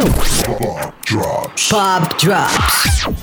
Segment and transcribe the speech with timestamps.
[0.00, 1.68] Pop Drops.
[1.68, 3.19] Pop Drops.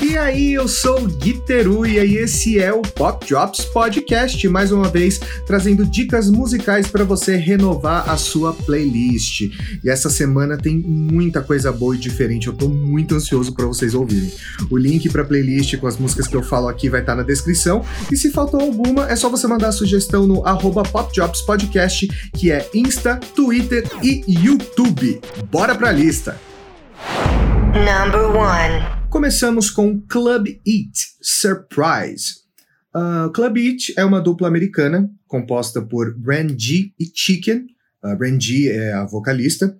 [0.00, 4.88] E aí, eu sou o Guiteruia e esse é o Pop Drops Podcast, mais uma
[4.88, 9.50] vez trazendo dicas musicais para você renovar a sua playlist.
[9.82, 13.92] E essa semana tem muita coisa boa e diferente, eu tô muito ansioso para vocês
[13.92, 14.32] ouvirem.
[14.70, 17.24] O link para playlist com as músicas que eu falo aqui vai estar tá na
[17.24, 21.42] descrição, e se faltou alguma, é só você mandar a sugestão no arroba Pop Drops
[21.42, 25.20] Podcast, que é Insta, Twitter e YouTube.
[25.50, 26.40] Bora pra lista!
[27.74, 28.97] Number one.
[29.10, 32.40] Começamos com Club Eat Surprise.
[32.94, 37.64] Uh, Club Eat é uma dupla americana composta por Randy e Chicken.
[38.04, 39.74] Uh, Randy é a vocalista.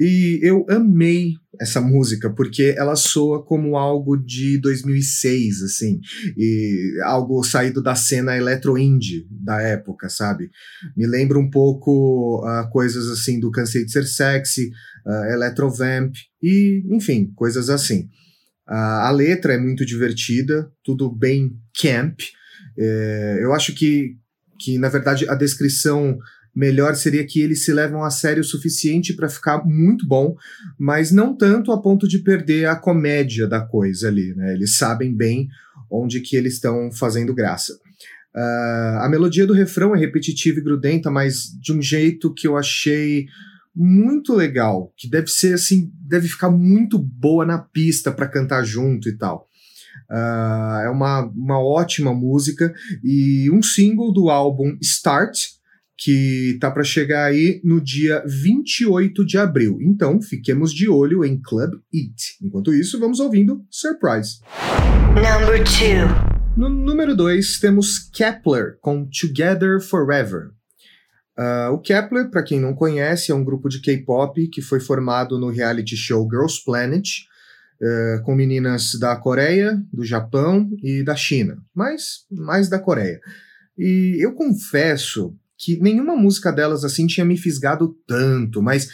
[0.00, 6.00] E eu amei essa música porque ela soa como algo de 2006, assim,
[6.36, 10.50] e algo saído da cena eletro-indie da época, sabe?
[10.96, 14.70] Me lembra um pouco uh, coisas assim do Cansei de Ser Sexy,
[15.06, 18.08] uh, Electrovamp e, enfim, coisas assim.
[18.66, 22.20] A, a letra é muito divertida, tudo bem camp.
[22.78, 24.16] É, eu acho que,
[24.58, 26.18] que, na verdade, a descrição
[26.54, 30.36] melhor seria que eles se levam a sério o suficiente para ficar muito bom,
[30.78, 34.54] mas não tanto a ponto de perder a comédia da coisa ali, né?
[34.54, 35.48] Eles sabem bem
[35.90, 37.74] onde que eles estão fazendo graça.
[38.34, 42.56] Uh, a melodia do refrão é repetitiva e grudenta, mas de um jeito que eu
[42.56, 43.26] achei
[43.74, 49.08] muito legal, que deve ser assim, deve ficar muito boa na pista para cantar junto
[49.08, 49.48] e tal.
[50.10, 55.38] Uh, é uma, uma ótima música e um single do álbum Start,
[55.96, 59.78] que tá para chegar aí no dia 28 de abril.
[59.80, 62.36] Então, fiquemos de olho em Club Eat.
[62.42, 64.40] Enquanto isso, vamos ouvindo Surprise.
[65.14, 66.34] Number two.
[66.56, 70.50] No número 2, temos Kepler com Together Forever.
[71.36, 75.38] Uh, o Kepler, para quem não conhece, é um grupo de K-pop que foi formado
[75.38, 77.08] no reality show Girls Planet,
[77.80, 83.20] uh, com meninas da Coreia, do Japão e da China, mas mais da Coreia.
[83.76, 88.88] E eu confesso que nenhuma música delas assim tinha me fisgado tanto, mas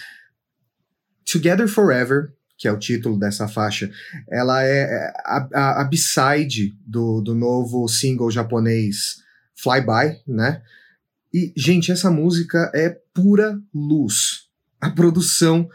[1.30, 3.90] Together Forever, que é o título dessa faixa,
[4.30, 9.16] ela é, é a, a, a b-side do, do novo single japonês
[9.56, 10.62] Flyby, né?
[11.32, 14.48] E, gente, essa música é pura luz.
[14.80, 15.68] A produção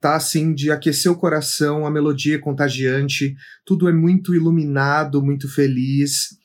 [0.00, 5.48] tá assim de aquecer o coração, a melodia é contagiante, tudo é muito iluminado, muito
[5.48, 6.36] feliz.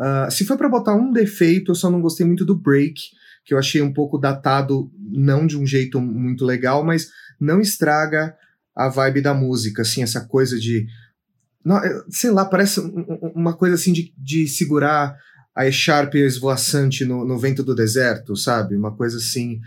[0.00, 3.00] Uh, se for para botar um defeito, eu só não gostei muito do break,
[3.44, 7.08] que eu achei um pouco datado, não de um jeito muito legal, mas
[7.40, 8.34] não estraga
[8.74, 10.86] a vibe da música, assim, essa coisa de.
[11.64, 12.80] Não, sei lá, parece
[13.34, 15.16] uma coisa assim de, de segurar
[15.54, 18.76] a Echarpe esvoaçante no, no vento do deserto, sabe?
[18.76, 19.60] Uma coisa assim.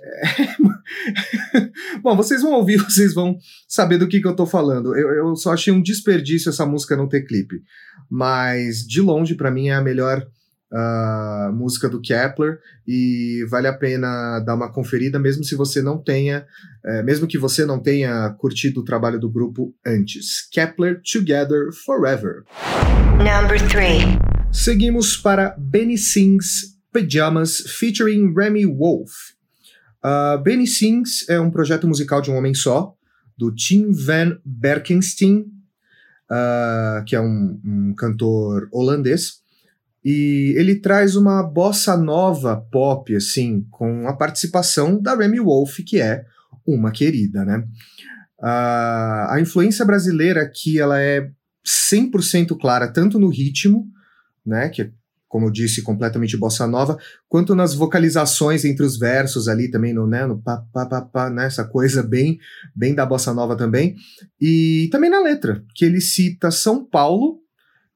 [0.00, 1.98] É...
[2.00, 3.36] Bom, vocês vão ouvir, vocês vão
[3.66, 4.96] saber do que, que eu tô falando.
[4.96, 7.62] Eu, eu só achei um desperdício essa música não ter clipe.
[8.08, 10.24] Mas, de longe, para mim, é a melhor
[10.72, 15.98] uh, música do Kepler e vale a pena dar uma conferida, mesmo se você não
[15.98, 16.46] tenha,
[16.84, 20.48] uh, mesmo que você não tenha curtido o trabalho do grupo antes.
[20.50, 22.44] Kepler Together Forever.
[23.18, 24.31] Number three.
[24.52, 29.10] Seguimos para Benny Sings Pajamas featuring Remy Wolf.
[30.04, 32.94] Uh, Benny Sings é um projeto musical de um homem só,
[33.36, 35.46] do Tim Van Berkenstein,
[36.30, 39.40] uh, que é um, um, cantor holandês.
[40.04, 45.98] E ele traz uma bossa nova pop, assim, com a participação da Remy Wolf, que
[45.98, 46.24] é
[46.66, 47.64] uma querida, né?
[48.38, 51.30] Uh, a influência brasileira aqui, ela é
[51.66, 53.90] 100% clara, tanto no ritmo,
[54.44, 54.90] né, que é,
[55.28, 60.06] como eu disse, completamente bossa nova, quanto nas vocalizações entre os versos ali também, no,
[60.06, 62.38] né, no pá, pá, pá, pá, né, essa coisa bem,
[62.76, 63.96] bem da bossa nova também,
[64.38, 67.40] e também na letra, que ele cita São Paulo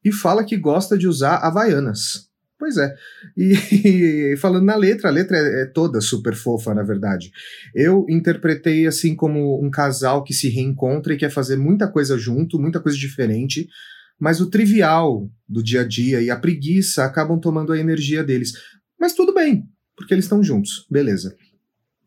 [0.03, 2.27] e fala que gosta de usar havaianas.
[2.59, 2.95] Pois é.
[3.37, 3.53] E,
[4.33, 7.31] e, falando na letra, a letra é, é, toda super fofa, na verdade.
[7.75, 12.59] Eu interpretei assim como um casal que se reencontra e quer fazer muita coisa junto,
[12.59, 13.69] muita coisa diferente,
[14.19, 18.53] mas o trivial do dia a dia e a preguiça acabam tomando a energia deles.
[18.99, 21.37] Mas tudo bem, porque eles estão juntos, beleza.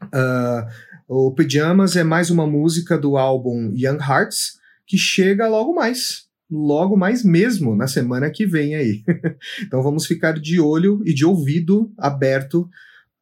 [0.03, 0.67] Uh,
[1.07, 6.97] o Pyjamas é mais uma música do álbum Young Hearts, que chega logo mais, logo
[6.97, 9.03] mais mesmo, na semana que vem aí.
[9.61, 12.69] então vamos ficar de olho e de ouvido aberto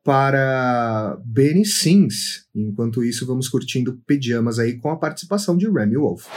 [0.08, 2.46] para Benny Sings.
[2.56, 6.28] Enquanto isso, vamos curtindo Pijamas aí com a participação de Remy Wolf.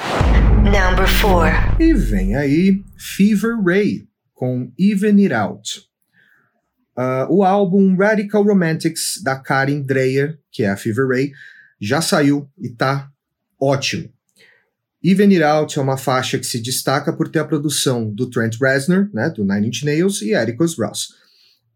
[0.57, 1.47] Number four.
[1.79, 5.89] E vem aí Fever Ray com Even It Out.
[6.99, 11.31] Uh, o álbum Radical Romantics da Karen Dreyer, que é a Fever Ray,
[11.81, 13.09] já saiu e tá
[13.57, 14.11] ótimo.
[15.01, 18.57] Even It Out é uma faixa que se destaca por ter a produção do Trent
[18.61, 21.21] Reznor, né, do Nine Inch Nails, e Atticus Ross,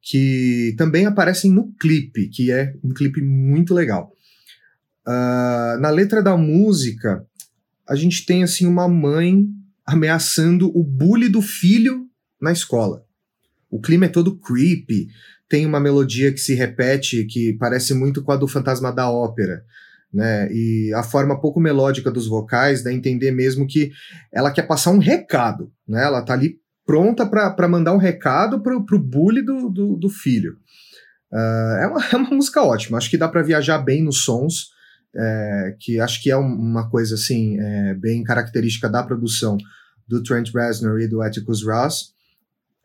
[0.05, 4.13] que também aparecem no clipe, que é um clipe muito legal.
[5.07, 7.27] Uh, na letra da música,
[7.89, 9.47] a gente tem assim uma mãe
[9.87, 12.07] ameaçando o bully do filho
[12.41, 13.05] na escola.
[13.71, 15.09] O clima é todo creepy,
[15.49, 19.65] tem uma melodia que se repete que parece muito com a do Fantasma da Ópera
[20.15, 20.49] né?
[20.53, 23.91] E a forma pouco melódica dos vocais dá a entender mesmo que
[24.33, 26.05] ela quer passar um recado, né?
[26.05, 30.57] Ela tá ali pronta para mandar um recado pro, pro bully do, do, do filho.
[31.33, 34.75] Uh, é, uma, é uma música ótima, acho que dá para viajar bem nos sons,
[35.17, 39.57] é, que acho que é uma coisa assim, é, bem característica da produção
[40.09, 42.15] do Trent Reznor e do Atticus Ross.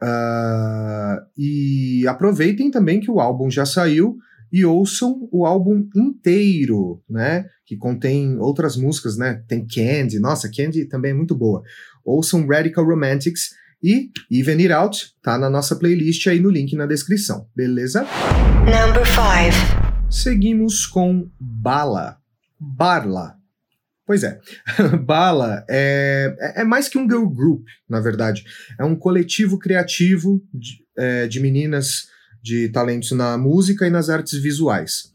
[0.02, 4.18] Uh, e aproveitem também que o álbum já saiu
[4.52, 7.46] e ouçam o álbum inteiro, né?
[7.66, 9.44] Que contém outras músicas, né?
[9.48, 11.62] Tem Candy, nossa, Candy também é muito boa.
[12.06, 13.50] Ouçam Radical Romantics
[13.82, 18.06] e Even It Out, tá na nossa playlist aí no link na descrição, beleza?
[18.66, 20.12] Number 5.
[20.12, 22.18] Seguimos com Bala.
[22.60, 23.36] Barla.
[24.06, 24.40] Pois é,
[25.06, 28.44] Bala é, é, mais que um girl group, na verdade.
[28.80, 32.08] É um coletivo criativo de, é, de meninas
[32.42, 35.14] de talentos na música e nas artes visuais.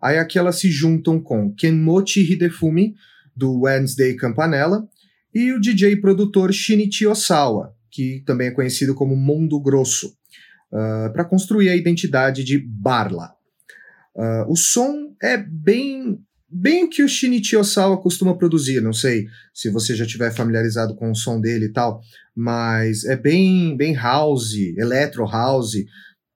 [0.00, 2.94] Aí aqui elas se juntam com Kenmochi Hidefumi,
[3.34, 4.86] do Wednesday Campanella,
[5.34, 10.08] e o DJ produtor Shinichi Osawa, que também é conhecido como Mundo Grosso,
[10.72, 13.32] uh, para construir a identidade de Barla.
[14.16, 16.18] Uh, o som é bem
[16.56, 20.94] bem o que o Shinichi Osawa costuma produzir, não sei se você já tiver familiarizado
[20.94, 22.00] com o som dele e tal,
[22.34, 25.74] mas é bem bem house, electro house,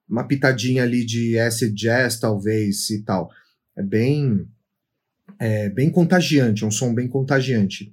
[0.08, 3.30] uma pitadinha ali de acid jazz, talvez, e tal.
[3.76, 4.46] É bem,
[5.38, 7.92] é bem contagiante, é um som bem contagiante.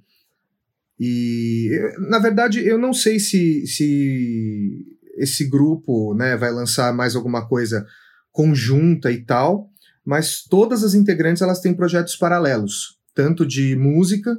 [0.98, 1.70] E,
[2.08, 4.84] na verdade, eu não sei se, se
[5.16, 7.86] esse grupo né, vai lançar mais alguma coisa
[8.32, 9.70] conjunta e tal,
[10.04, 14.38] mas todas as integrantes elas têm projetos paralelos, tanto de música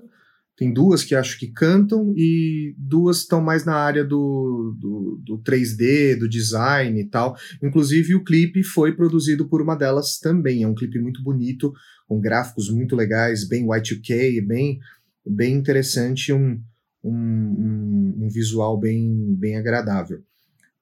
[0.58, 5.38] tem duas que acho que cantam e duas estão mais na área do, do, do,
[5.44, 7.38] 3D, do design e tal.
[7.62, 10.64] Inclusive, o clipe foi produzido por uma delas também.
[10.64, 11.72] É um clipe muito bonito,
[12.08, 14.80] com gráficos muito legais, bem Y2K, bem,
[15.30, 16.62] bem interessante, um,
[17.04, 20.20] um, um visual bem, bem agradável.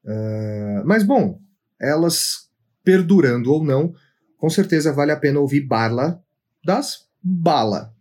[0.03, 1.39] Uh, mas, bom,
[1.80, 2.50] elas
[2.83, 3.94] perdurando ou não,
[4.38, 6.24] com certeza vale a pena ouvir Barla
[6.63, 7.94] das Bala.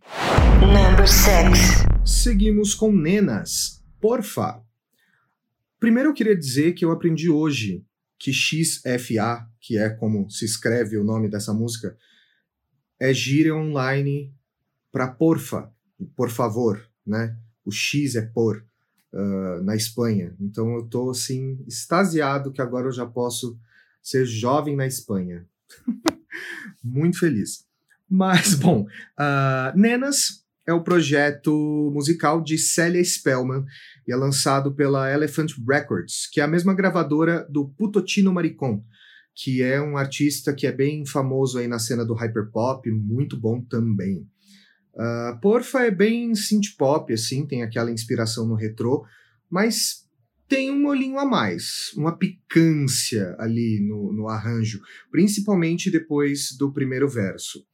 [0.61, 1.83] Number six.
[2.05, 3.83] Seguimos com Nenas.
[3.99, 4.61] Porfa.
[5.79, 7.83] Primeiro eu queria dizer que eu aprendi hoje
[8.17, 11.97] que XFA, que é como se escreve o nome dessa música,
[12.99, 14.33] é gíria online
[14.91, 15.71] para porfa,
[16.15, 17.37] por favor, né?
[17.65, 18.63] O X é por
[19.13, 20.35] uh, na Espanha.
[20.39, 23.57] Então eu tô assim extasiado que agora eu já posso
[24.01, 25.45] ser jovem na Espanha.
[26.83, 27.65] Muito feliz.
[28.09, 33.65] Mas, bom, uh, Nenas é o projeto musical de Célia Spellman
[34.07, 38.83] e é lançado pela Elephant Records, que é a mesma gravadora do Putotino Maricon,
[39.35, 43.61] que é um artista que é bem famoso aí na cena do hyperpop, muito bom
[43.61, 44.27] também.
[44.95, 49.05] Uh, Porfa é bem synth pop, assim, tem aquela inspiração no retrô,
[49.49, 50.05] mas
[50.47, 54.79] tem um molhinho a mais, uma picância ali no, no arranjo,
[55.11, 57.65] principalmente depois do primeiro verso.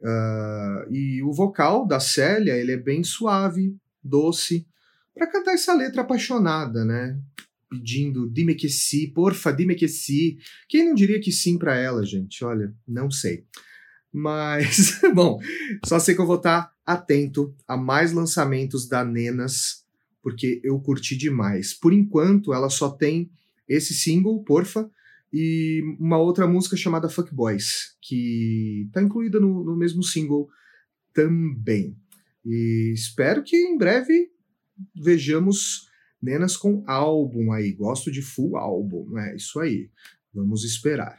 [0.00, 4.66] Uh, e o vocal da Célia, ele é bem suave, doce,
[5.14, 7.18] para cantar essa letra apaixonada, né?
[7.68, 10.38] Pedindo dime que sim, porfa, dime que sim.
[10.68, 12.44] Quem não diria que sim para ela, gente?
[12.44, 13.44] Olha, não sei.
[14.12, 15.40] Mas, bom,
[15.86, 19.84] só sei que eu vou estar tá atento a mais lançamentos da Nenas,
[20.22, 21.72] porque eu curti demais.
[21.72, 23.30] Por enquanto, ela só tem
[23.68, 24.90] esse single, porfa,
[25.32, 30.48] e uma outra música chamada Fuck Boys, que está incluída no, no, mesmo single
[31.14, 31.96] também.
[32.44, 34.30] E espero que em breve
[34.94, 35.88] vejamos
[36.20, 37.72] Nenas com álbum aí.
[37.72, 39.90] Gosto de full álbum, é isso aí.
[40.34, 41.18] Vamos esperar.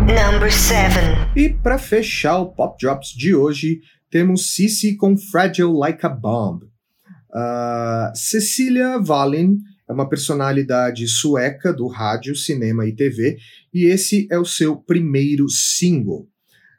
[0.00, 1.14] Number seven.
[1.34, 6.64] E para fechar o Pop Drops de hoje, temos Cici com Fragile Like a Bomb.
[6.64, 9.56] Uh, Cecília Valen
[9.88, 13.38] é uma personalidade sueca do rádio, cinema e TV,
[13.72, 16.28] e esse é o seu primeiro single.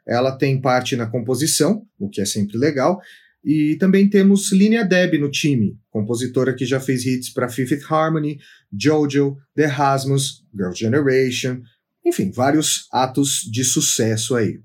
[0.06, 3.00] Ela tem parte na composição, o que é sempre legal,
[3.44, 8.38] e também temos Linia Deb no time, compositora que já fez hits para Fifth Harmony,
[8.72, 11.62] Jojo, The Rasmus, Girl Generation,
[12.04, 14.60] enfim, vários atos de sucesso aí.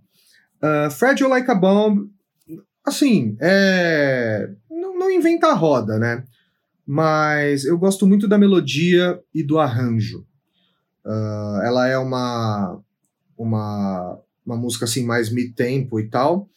[0.62, 2.10] Uh, Fragile Like a Bomb
[2.86, 4.50] assim, é...
[4.70, 6.24] não, não inventa a roda, né?
[6.86, 10.25] Mas eu gosto muito da melodia e do arranjo.
[11.06, 12.82] Uh, ela é uma,
[13.38, 16.50] uma, uma música assim mais mid-tempo e tal,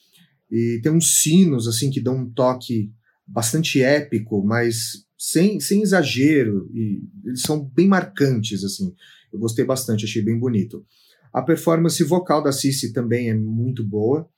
[0.51, 2.93] e tem uns sinos assim que dão um toque
[3.27, 8.95] bastante épico, mas sem, sem exagero, e eles são bem marcantes assim.
[9.33, 10.85] Eu gostei bastante, achei bem bonito.
[11.33, 14.29] A performance vocal da Cici também é muito boa.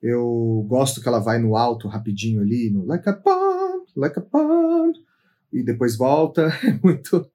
[0.00, 4.22] Eu gosto que ela vai no alto rapidinho ali, no like a bomb, like a
[4.22, 4.92] bomb,
[5.52, 6.48] e depois volta.
[6.64, 7.30] É muito,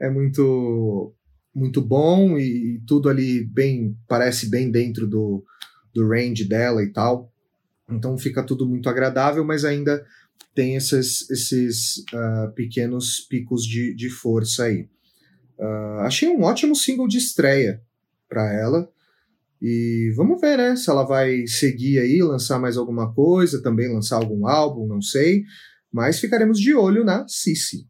[0.00, 1.14] é muito,
[1.52, 5.44] muito bom e, tudo ali bem, parece bem dentro do,
[5.92, 7.31] do range dela e tal.
[7.94, 10.04] Então fica tudo muito agradável, mas ainda
[10.54, 14.88] tem esses, esses uh, pequenos picos de, de força aí.
[15.58, 17.80] Uh, achei um ótimo single de estreia
[18.28, 18.88] para ela.
[19.60, 20.74] E vamos ver, né?
[20.74, 25.44] Se ela vai seguir aí, lançar mais alguma coisa, também lançar algum álbum, não sei.
[25.92, 27.86] Mas ficaremos de olho na Cici.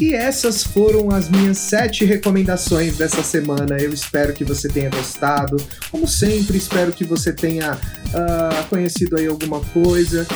[0.00, 3.76] E essas foram as minhas sete recomendações dessa semana.
[3.78, 5.56] Eu espero que você tenha gostado.
[5.90, 10.26] Como sempre, espero que você tenha uh, conhecido aí alguma coisa.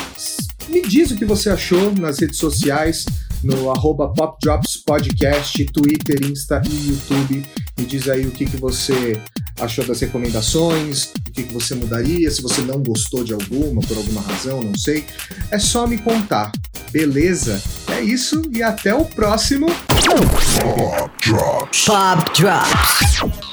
[0.69, 3.05] Me diz o que você achou nas redes sociais
[3.43, 7.45] no arroba popdropspodcast, Twitter, Insta e YouTube.
[7.79, 9.21] Me diz aí o que, que você
[9.61, 13.97] achou das recomendações, o que, que você mudaria, se você não gostou de alguma, por
[13.97, 15.05] alguma razão, não sei.
[15.51, 16.53] É só me contar,
[16.91, 17.63] beleza?
[17.89, 21.85] É isso e até o próximo Pop Drops.
[21.85, 23.48] Pop Drops.